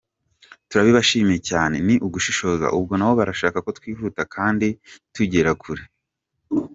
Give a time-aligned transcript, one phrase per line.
[0.69, 4.67] Turabibashimiye cyane ni ugushishoza, ubwo nabo barashaka ko twihuta kandi
[5.15, 5.83] tugera kure.